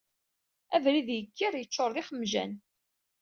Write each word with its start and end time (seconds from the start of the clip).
Abrid 0.75 1.07
yekker, 1.13 1.53
yeččur 1.55 1.91
d 1.95 1.97
ixemjan. 2.01 2.51